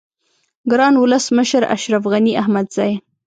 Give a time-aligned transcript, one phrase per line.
[0.71, 2.91] گران ولس مشر اشرف غنی احمدزی